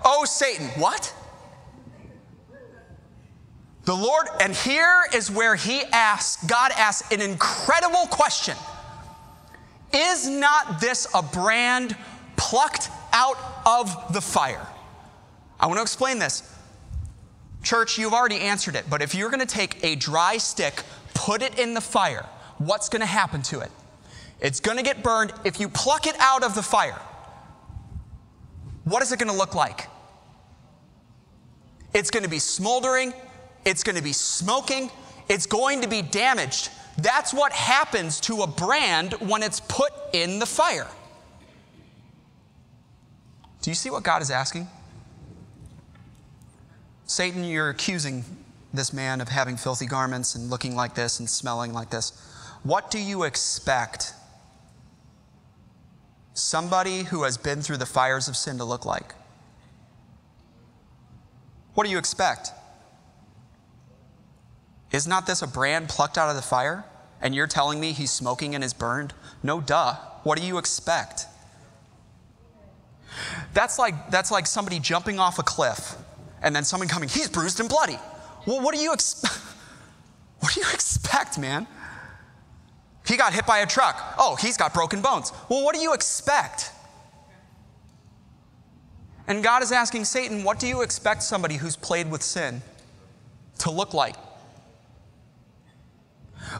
[0.05, 0.67] Oh, Satan.
[0.79, 1.13] What?
[3.91, 8.55] The Lord, and here is where he asks, God asks an incredible question
[9.93, 11.97] Is not this a brand
[12.37, 14.65] plucked out of the fire?
[15.59, 16.57] I want to explain this.
[17.63, 21.41] Church, you've already answered it, but if you're going to take a dry stick, put
[21.41, 22.25] it in the fire,
[22.59, 23.71] what's going to happen to it?
[24.39, 25.33] It's going to get burned.
[25.43, 27.01] If you pluck it out of the fire,
[28.85, 29.89] what is it going to look like?
[31.93, 33.13] It's going to be smoldering,
[33.65, 34.89] it's going to be smoking,
[35.29, 36.69] it's going to be damaged.
[36.97, 40.87] That's what happens to a brand when it's put in the fire.
[43.61, 44.67] Do you see what God is asking?
[47.05, 48.23] Satan, you're accusing
[48.73, 52.11] this man of having filthy garments and looking like this and smelling like this.
[52.63, 54.13] What do you expect
[56.33, 59.13] somebody who has been through the fires of sin to look like?
[61.73, 62.51] What do you expect?
[64.91, 66.85] Is not this a brand plucked out of the fire?
[67.21, 69.13] And you're telling me he's smoking and is burned?
[69.43, 69.95] No, duh.
[70.23, 71.25] What do you expect?
[73.53, 75.95] That's like, that's like somebody jumping off a cliff
[76.41, 77.99] and then someone coming, he's bruised and bloody.
[78.47, 79.39] Well, what do you expect?
[80.39, 81.67] What do you expect, man?
[83.07, 84.15] He got hit by a truck.
[84.17, 85.31] Oh, he's got broken bones.
[85.49, 86.71] Well, what do you expect?
[89.27, 92.63] And God is asking Satan, what do you expect somebody who's played with sin
[93.59, 94.15] to look like?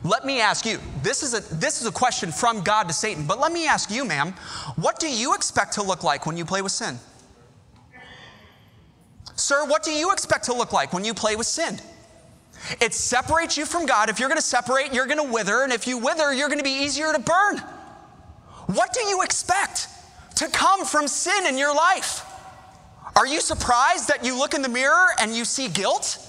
[0.04, 3.26] Let me ask you this is, a, this is a question from God to Satan,
[3.26, 4.34] but let me ask you, ma'am,
[4.76, 6.98] what do you expect to look like when you play with sin?
[9.36, 11.80] Sir, what do you expect to look like when you play with sin?
[12.80, 14.10] It separates you from God.
[14.10, 15.64] If you're going to separate, you're going to wither.
[15.64, 17.58] And if you wither, you're going to be easier to burn.
[18.68, 19.88] What do you expect
[20.36, 22.24] to come from sin in your life?
[23.16, 26.20] Are you surprised that you look in the mirror and you see guilt?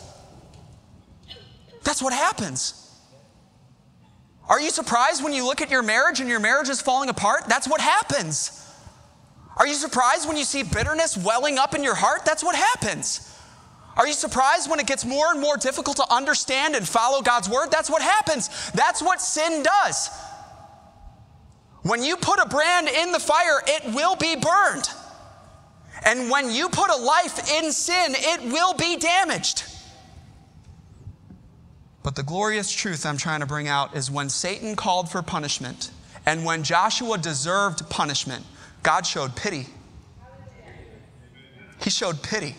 [1.85, 2.82] That's what happens.
[4.49, 7.45] Are you surprised when you look at your marriage and your marriage is falling apart?
[7.49, 8.59] That's what happens.
[9.57, 12.25] Are you surprised when you see bitterness welling up in your heart?
[12.25, 13.29] That's what happens.
[13.97, 17.49] Are you surprised when it gets more and more difficult to understand and follow God's
[17.49, 17.71] word?
[17.71, 18.49] That's what happens.
[18.73, 20.09] That's what sin does.
[21.83, 24.89] When you put a brand in the fire, it will be burned.
[26.05, 29.65] And when you put a life in sin, it will be damaged.
[32.03, 35.91] But the glorious truth I'm trying to bring out is when Satan called for punishment
[36.27, 38.45] and when Joshua deserved punishment,
[38.83, 39.67] God showed pity.
[41.81, 42.57] He showed pity.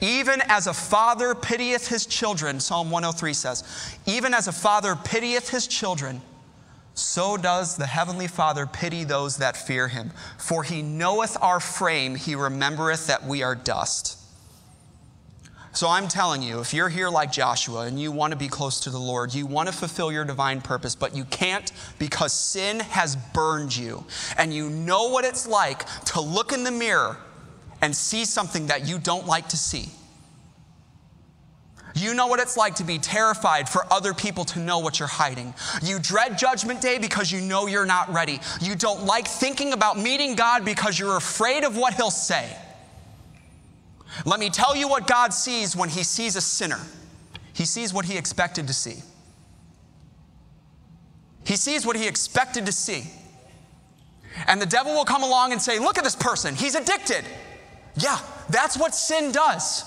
[0.00, 5.50] Even as a father pitieth his children, Psalm 103 says, even as a father pitieth
[5.50, 6.20] his children,
[6.94, 10.10] so does the heavenly Father pity those that fear him.
[10.36, 14.17] For he knoweth our frame, he remembereth that we are dust.
[15.78, 18.80] So I'm telling you, if you're here like Joshua and you want to be close
[18.80, 22.80] to the Lord, you want to fulfill your divine purpose, but you can't because sin
[22.80, 24.04] has burned you.
[24.36, 27.16] And you know what it's like to look in the mirror
[27.80, 29.90] and see something that you don't like to see.
[31.94, 35.06] You know what it's like to be terrified for other people to know what you're
[35.06, 35.54] hiding.
[35.80, 38.40] You dread Judgment Day because you know you're not ready.
[38.60, 42.52] You don't like thinking about meeting God because you're afraid of what He'll say.
[44.24, 46.80] Let me tell you what God sees when He sees a sinner.
[47.52, 49.02] He sees what He expected to see.
[51.44, 53.04] He sees what He expected to see.
[54.46, 57.24] And the devil will come along and say, Look at this person, he's addicted.
[57.96, 58.18] Yeah,
[58.50, 59.84] that's what sin does.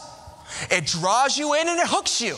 [0.70, 2.36] It draws you in and it hooks you.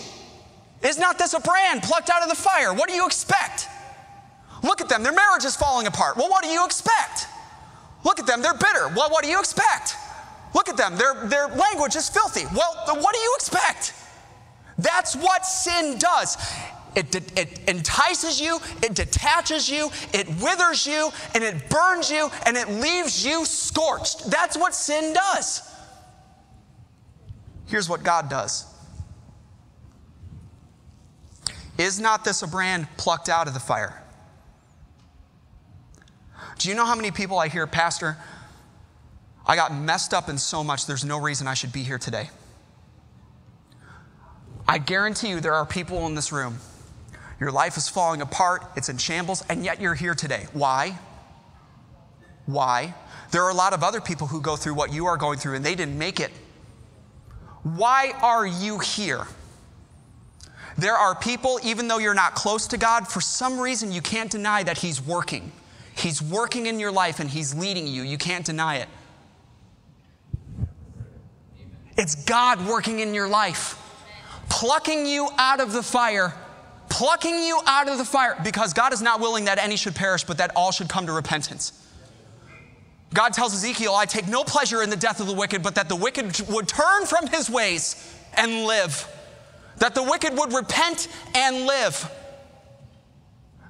[0.84, 2.74] Is not this a brand plucked out of the fire?
[2.74, 3.68] What do you expect?
[4.62, 6.18] Look at them, their marriage is falling apart.
[6.18, 7.28] Well, what do you expect?
[8.04, 8.90] Look at them, they're bitter.
[8.96, 9.96] Well, what do you expect?
[10.54, 12.46] Look at them, their, their language is filthy.
[12.56, 13.94] Well, what do you expect?
[14.78, 16.38] That's what sin does.
[16.96, 22.56] It, it, entices you, it detaches you, it withers you, and it burns you, and
[22.56, 24.30] it leaves you scorched.
[24.30, 25.62] That's what sin does.
[27.66, 28.68] Here's what God does
[31.80, 34.04] Is not this a brand plucked out of the fire?
[36.60, 38.18] Do you know how many people I hear, Pastor,
[39.46, 42.30] I got messed up in so much, there's no reason I should be here today.
[44.68, 46.60] I guarantee you there are people in this room.
[47.40, 50.48] Your life is falling apart, it's in shambles, and yet you're here today.
[50.54, 50.98] Why?
[52.46, 52.94] Why?
[53.32, 55.56] There are a lot of other people who go through what you are going through
[55.56, 56.32] and they didn't make it.
[57.64, 59.26] Why are you here?
[60.78, 64.32] There are people, even though you're not close to God, for some reason you can't
[64.32, 65.52] deny that He's working.
[65.96, 68.04] He's working in your life and He's leading you.
[68.04, 68.88] You can't deny it.
[71.98, 73.80] It's God working in your life,
[74.50, 76.34] plucking you out of the fire,
[76.90, 80.24] plucking you out of the fire, because God is not willing that any should perish,
[80.24, 81.80] but that all should come to repentance.
[83.14, 85.88] God tells Ezekiel, I take no pleasure in the death of the wicked, but that
[85.88, 89.08] the wicked would turn from his ways and live,
[89.78, 92.10] that the wicked would repent and live.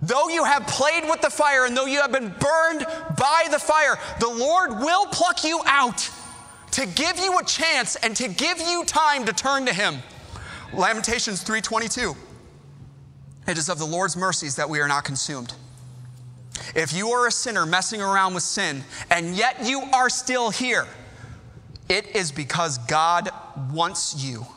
[0.01, 2.85] Though you have played with the fire and though you have been burned
[3.17, 6.09] by the fire, the Lord will pluck you out
[6.73, 10.01] to give you a chance and to give you time to turn to him.
[10.73, 12.15] Lamentations 3:22.
[13.47, 15.53] It is of the Lord's mercies that we are not consumed.
[16.75, 20.87] If you are a sinner messing around with sin and yet you are still here,
[21.89, 23.29] it is because God
[23.71, 24.47] wants you.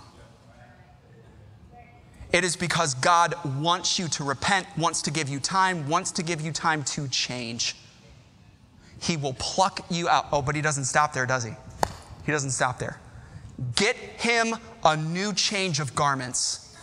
[2.33, 6.23] It is because God wants you to repent, wants to give you time, wants to
[6.23, 7.77] give you time to change.
[9.01, 10.29] He will pluck you out.
[10.33, 11.53] Oh, but He doesn't stop there, does He?
[12.27, 12.99] He doesn't stop there.
[13.77, 14.55] Get him
[14.85, 16.77] a new change of garments.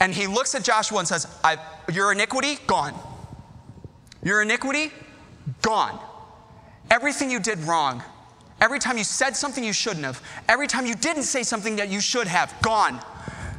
[0.00, 1.26] And he looks at Joshua and says,
[1.90, 2.94] Your iniquity, gone.
[4.22, 4.92] Your iniquity,
[5.62, 5.98] gone.
[6.90, 8.02] Everything you did wrong,
[8.60, 11.88] every time you said something you shouldn't have, every time you didn't say something that
[11.88, 13.00] you should have, gone.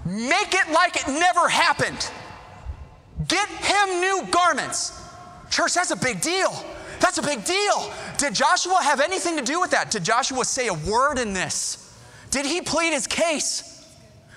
[0.05, 2.11] Make it like it never happened.
[3.27, 5.01] Get him new garments.
[5.49, 6.53] Church, that's a big deal.
[6.99, 7.93] That's a big deal.
[8.17, 9.91] Did Joshua have anything to do with that?
[9.91, 11.95] Did Joshua say a word in this?
[12.31, 13.85] Did he plead his case?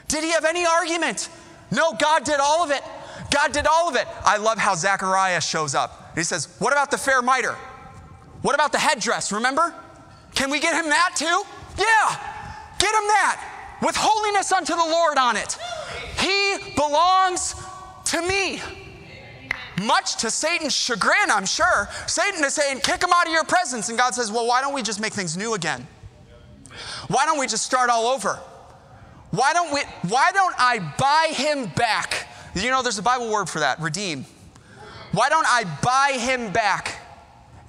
[0.09, 1.29] Did he have any argument?
[1.71, 2.83] No, God did all of it.
[3.31, 4.07] God did all of it.
[4.25, 6.13] I love how Zechariah shows up.
[6.15, 7.57] He says, What about the fair mitre?
[8.43, 9.33] What about the headdress?
[9.33, 9.75] Remember?
[10.35, 11.43] Can we get him that too?
[11.79, 12.17] Yeah,
[12.79, 15.59] get him that with holiness unto the Lord on it.
[16.19, 17.55] He belongs
[18.07, 18.61] to me.
[19.81, 21.89] Much to Satan's chagrin, I'm sure.
[22.07, 23.89] Satan is saying, Kick him out of your presence.
[23.89, 25.87] And God says, Well, why don't we just make things new again?
[27.09, 28.39] Why don't we just start all over?
[29.31, 32.29] Why don't we why don't I buy him back?
[32.55, 34.27] You know there's a Bible word for that, redeem.
[35.13, 37.01] Why don't I buy him back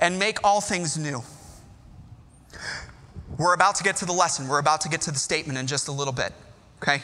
[0.01, 1.23] and make all things new?
[3.37, 4.47] We're about to get to the lesson.
[4.47, 6.33] We're about to get to the statement in just a little bit.
[6.81, 7.01] Okay?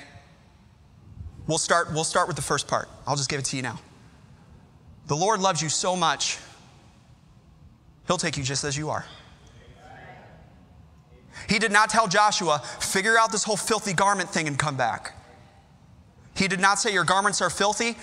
[1.48, 2.90] We'll start we'll start with the first part.
[3.06, 3.80] I'll just give it to you now.
[5.08, 6.38] The Lord loves you so much.
[8.08, 9.06] He'll take you just as you are.
[11.50, 15.14] He did not tell Joshua, figure out this whole filthy garment thing and come back.
[16.36, 17.96] He did not say, Your garments are filthy,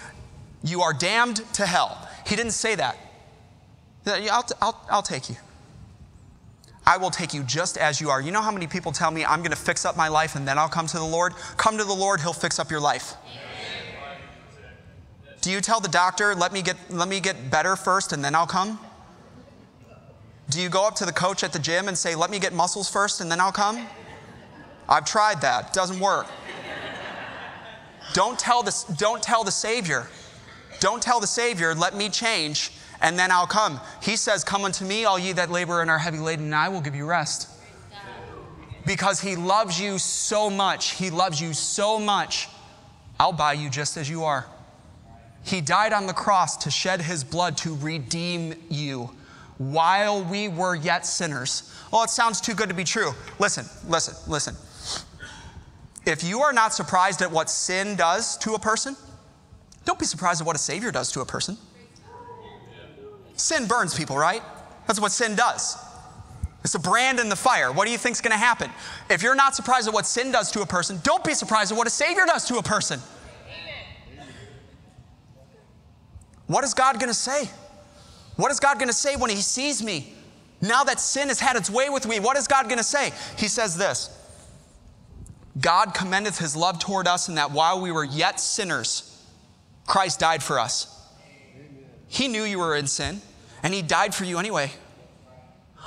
[0.63, 2.09] you are damned to hell.
[2.27, 2.97] He didn't say that.
[4.07, 5.37] I'll, I'll, I'll take you.
[6.87, 8.21] I will take you just as you are.
[8.21, 10.47] You know how many people tell me, I'm going to fix up my life and
[10.47, 11.35] then I'll come to the Lord?
[11.57, 13.15] Come to the Lord, He'll fix up your life.
[15.45, 18.35] Do you tell the doctor, let me get, let me get better first and then
[18.35, 18.81] I'll come?
[20.49, 22.55] Do you go up to the coach at the gym and say, let me get
[22.55, 23.87] muscles first and then I'll come?
[24.89, 26.29] I've tried that, doesn't work.
[28.15, 30.07] Don't tell, the, don't tell the Savior,
[30.81, 32.73] don't tell the Savior, let me change
[33.03, 33.83] and then I'll come.
[34.03, 36.71] He says, Come unto me, all ye that labor and are heavy laden, and I
[36.71, 37.51] will give you rest.
[38.87, 40.93] Because He loves you so much.
[40.93, 42.49] He loves you so much.
[43.21, 44.47] I'll buy you just as you are.
[45.45, 49.11] He died on the cross to shed His blood to redeem you
[49.59, 51.71] while we were yet sinners.
[51.93, 53.13] Well, it sounds too good to be true.
[53.39, 54.57] Listen, listen, listen.
[56.07, 58.97] If you are not surprised at what sin does to a person,
[59.85, 61.57] don't be surprised at what a Savior does to a person.
[63.37, 64.43] Sin burns people, right?
[64.87, 65.77] That's what sin does.
[66.63, 67.71] It's a brand in the fire.
[67.71, 68.71] What do you think's going to happen?
[69.11, 71.79] If you're not surprised at what sin does to a person, don't be surprised at
[71.79, 73.01] what a Savior does to a person.
[76.55, 77.51] What is God going to say?
[78.37, 80.15] What is God going to say when He sees me?
[80.61, 83.11] Now that sin has had its way with me, what is God going to say?
[83.37, 84.17] He says this
[85.61, 89.21] God commendeth His love toward us in that while we were yet sinners,
[89.85, 90.97] Christ died for us.
[92.07, 93.21] He knew you were in sin,
[93.65, 94.71] and He died for you anyway.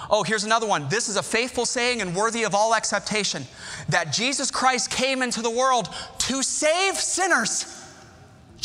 [0.09, 0.89] Oh, here's another one.
[0.89, 3.45] This is a faithful saying and worthy of all acceptation
[3.87, 5.87] that Jesus Christ came into the world
[6.17, 7.76] to save sinners.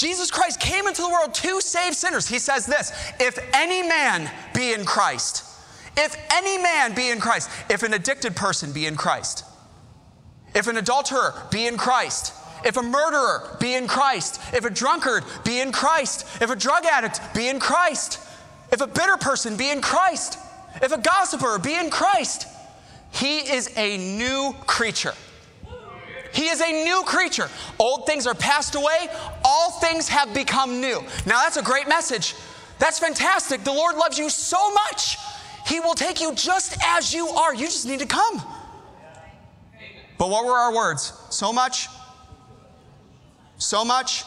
[0.03, 2.27] Jesus Christ came into the world to save sinners.
[2.27, 2.91] He says this
[3.21, 5.45] if any man be in Christ,
[5.97, 9.45] if any man be in Christ, if an addicted person be in Christ,
[10.57, 12.35] if an adulterer be in Christ,
[12.65, 16.85] if a murderer be in Christ, if a drunkard be in Christ, if a drug
[16.85, 18.19] addict be in Christ,
[18.73, 20.37] if a bitter person be in Christ,
[20.83, 22.49] if a gossiper be in Christ,
[23.13, 25.15] he is a new creature.
[26.33, 27.49] He is a new creature.
[27.79, 29.09] Old things are passed away,
[29.45, 31.01] all things have become new.
[31.27, 32.35] Now, that's a great message.
[32.79, 33.65] That's fantastic.
[33.65, 35.19] The Lord loves you so much,
[35.67, 37.55] He will take you just as you are.
[37.55, 38.43] You just need to come.
[40.19, 41.13] But what were our words?
[41.31, 41.89] So much?
[43.59, 44.25] So much?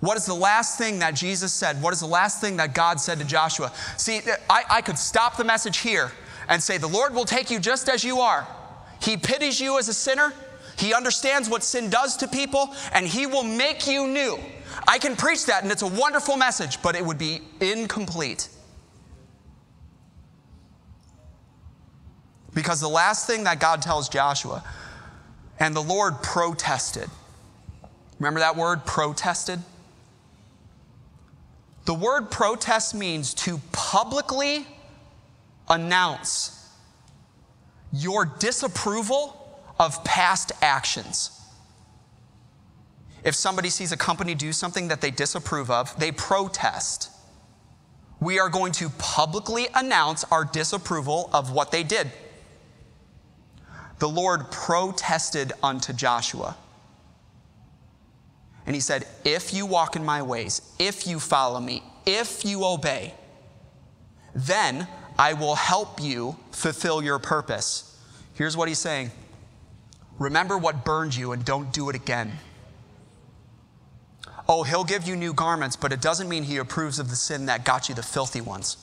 [0.00, 1.80] What is the last thing that Jesus said?
[1.80, 3.72] What is the last thing that God said to Joshua?
[3.96, 4.20] See,
[4.50, 6.10] I, I could stop the message here
[6.48, 8.46] and say, The Lord will take you just as you are.
[9.02, 10.32] He pities you as a sinner.
[10.78, 14.38] He understands what sin does to people, and He will make you new.
[14.86, 18.48] I can preach that, and it's a wonderful message, but it would be incomplete.
[22.54, 24.62] Because the last thing that God tells Joshua,
[25.58, 27.08] and the Lord protested.
[28.18, 29.60] Remember that word, protested?
[31.86, 34.66] The word protest means to publicly
[35.68, 36.61] announce
[37.92, 39.38] your disapproval
[39.78, 41.38] of past actions.
[43.24, 47.10] If somebody sees a company do something that they disapprove of, they protest.
[48.20, 52.10] We are going to publicly announce our disapproval of what they did.
[53.98, 56.56] The Lord protested unto Joshua.
[58.66, 62.64] And he said, If you walk in my ways, if you follow me, if you
[62.64, 63.14] obey,
[64.34, 64.88] then
[65.18, 67.88] I will help you fulfill your purpose.
[68.34, 69.10] Here's what he's saying
[70.18, 72.32] Remember what burned you and don't do it again.
[74.48, 77.46] Oh, he'll give you new garments, but it doesn't mean he approves of the sin
[77.46, 78.76] that got you the filthy ones.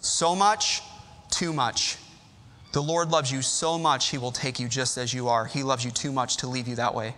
[0.00, 0.82] So much,
[1.30, 1.96] too much.
[2.72, 5.46] The Lord loves you so much, He will take you just as you are.
[5.46, 7.14] He loves you too much to leave you that way.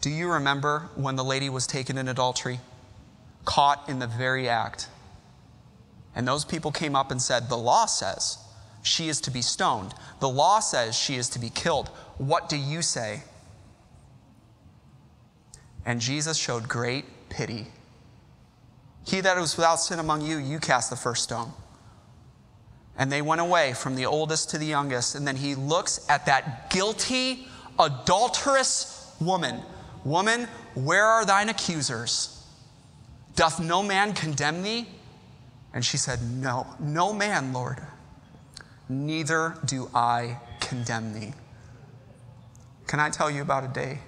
[0.00, 2.60] Do you remember when the lady was taken in adultery,
[3.44, 4.88] caught in the very act?
[6.14, 8.38] And those people came up and said, The law says
[8.82, 11.88] she is to be stoned, the law says she is to be killed.
[12.18, 13.22] What do you say?
[15.84, 17.66] And Jesus showed great pity.
[19.06, 21.52] He that was without sin among you, you cast the first stone.
[22.98, 25.14] And they went away from the oldest to the youngest.
[25.14, 27.46] And then he looks at that guilty,
[27.78, 29.60] adulterous woman.
[30.06, 30.46] Woman,
[30.76, 32.40] where are thine accusers?
[33.34, 34.86] Doth no man condemn thee?
[35.74, 37.78] And she said, No, no man, Lord.
[38.88, 41.34] Neither do I condemn thee.
[42.86, 43.98] Can I tell you about a day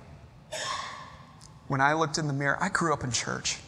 [1.66, 2.56] when I looked in the mirror?
[2.60, 3.58] I grew up in church.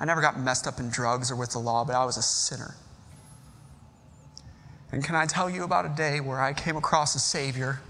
[0.00, 2.22] I never got messed up in drugs or with the law, but I was a
[2.22, 2.76] sinner.
[4.90, 7.80] And can I tell you about a day where I came across a Savior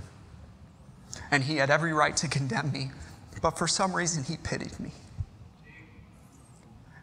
[1.31, 2.91] and he had every right to condemn me,
[3.43, 4.93] but for some reason he pitied me.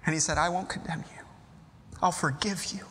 [0.05, 1.23] And he said, I won't condemn you,
[2.01, 2.85] I'll forgive you.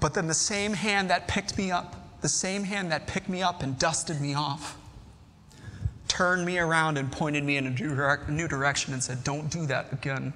[0.00, 3.42] But then the same hand that picked me up, the same hand that picked me
[3.42, 4.76] up and dusted me off,
[6.06, 9.92] turned me around and pointed me in a new direction and said, Don't do that
[9.92, 10.32] again.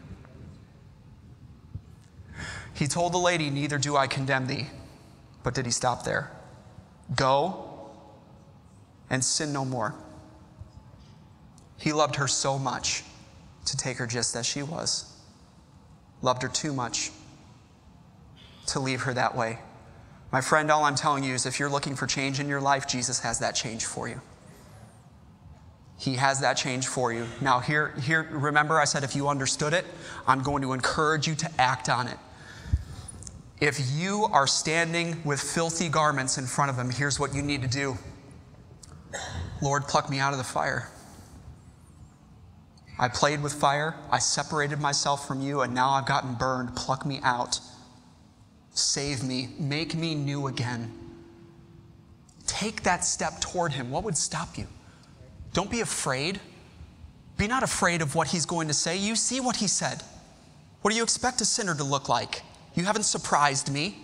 [2.75, 4.67] He told the lady, Neither do I condemn thee.
[5.43, 6.31] But did he stop there?
[7.15, 7.91] Go
[9.11, 9.95] and sin no more.
[11.83, 13.03] He loved her so much
[13.65, 15.13] to take her just as she was,
[16.23, 17.11] loved her too much
[18.69, 19.59] to leave her that way.
[20.31, 22.87] My friend, all I'm telling you is if you're looking for change in your life,
[22.87, 24.21] Jesus has that change for you.
[25.99, 27.27] He has that change for you.
[27.41, 29.85] Now, here, here, remember I said if you understood it,
[30.25, 32.19] I'm going to encourage you to act on it.
[33.61, 37.63] If you are standing with filthy garments in front of him, here's what you need
[37.63, 37.99] to do
[39.61, 40.92] Lord, pluck me out of the fire.
[42.99, 46.77] I played with fire, I separated myself from you, and now I've gotten burned.
[46.77, 47.59] Pluck me out.
[48.75, 49.49] Save me.
[49.59, 50.93] Make me new again.
[52.47, 53.91] Take that step toward him.
[53.91, 54.67] What would stop you?
[55.53, 56.41] Don't be afraid.
[57.37, 58.97] Be not afraid of what he's going to say.
[58.97, 60.03] You see what he said.
[60.83, 62.43] What do you expect a sinner to look like?
[62.75, 63.99] You haven't surprised me.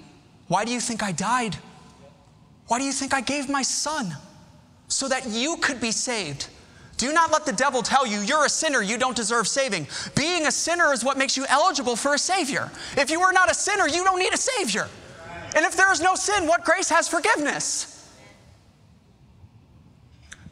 [0.48, 1.56] Why do you think I died?
[2.68, 4.16] Why do you think I gave my son?
[4.88, 6.48] So that you could be saved.
[6.98, 9.86] Do not let the devil tell you you're a sinner, you don't deserve saving.
[10.14, 12.70] Being a sinner is what makes you eligible for a savior.
[12.96, 14.88] If you are not a sinner, you don't need a savior.
[15.54, 17.94] And if there is no sin, what grace has forgiveness?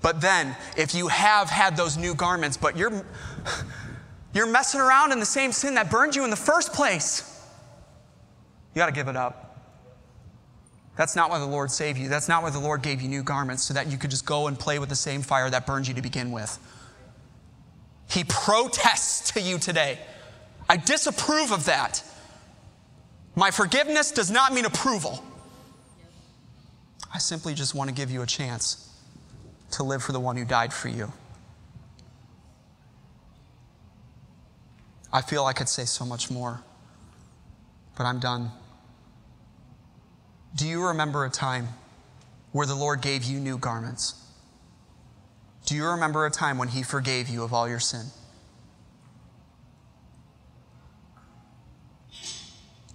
[0.01, 3.05] But then, if you have had those new garments, but you're,
[4.32, 7.44] you're messing around in the same sin that burned you in the first place,
[8.72, 9.45] you got to give it up.
[10.97, 12.09] That's not why the Lord saved you.
[12.09, 14.47] That's not why the Lord gave you new garments so that you could just go
[14.47, 16.59] and play with the same fire that burned you to begin with.
[18.09, 19.99] He protests to you today.
[20.68, 22.03] I disapprove of that.
[23.34, 25.22] My forgiveness does not mean approval.
[27.12, 28.90] I simply just want to give you a chance
[29.72, 31.12] to live for the one who died for you.
[35.12, 36.61] I feel I could say so much more,
[37.97, 38.51] but I'm done.
[40.55, 41.68] Do you remember a time
[42.53, 44.14] where the Lord gave you new garments?
[45.66, 48.07] Do you remember a time when He forgave you of all your sin?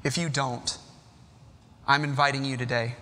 [0.03, 0.77] If you don't,
[1.87, 2.95] I'm inviting you today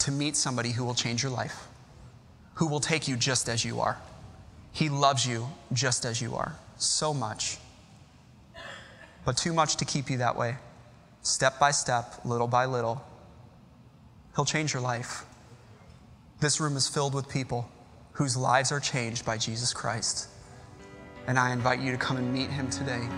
[0.00, 1.66] to meet somebody who will change your life,
[2.54, 3.98] who will take you just as you are.
[4.72, 7.58] He loves you just as you are, so much,
[9.24, 10.56] but too much to keep you that way.
[11.22, 13.02] Step by step, little by little,
[14.36, 15.24] He'll change your life.
[16.40, 17.68] This room is filled with people
[18.12, 20.28] whose lives are changed by Jesus Christ.
[21.26, 23.08] And I invite you to come and meet him today.